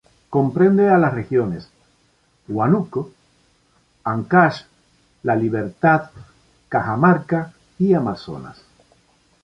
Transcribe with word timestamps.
Comprende 0.31 0.89
a 0.89 0.97
las 0.97 1.13
regiones: 1.13 1.69
Huánuco, 2.47 3.11
Ancash, 4.03 4.61
La 5.21 5.35
Libertad, 5.35 6.09
Cajamarca 6.69 7.53
y 7.77 7.93
Amazonas. 7.93 8.63